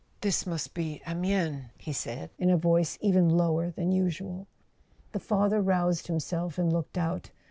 [0.21, 4.47] "This must be Amiens," he said, in a voice even lower than usual.
[5.11, 7.29] The father roused himself and looked out.